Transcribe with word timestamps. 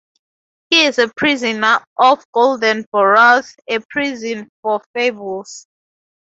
He 0.71 0.85
is 0.85 0.97
a 0.97 1.09
prisoner 1.15 1.79
of 1.95 2.25
Golden 2.33 2.87
Burroughs, 2.91 3.55
a 3.69 3.81
prison 3.87 4.49
for 4.63 4.81
Fables. 4.95 5.67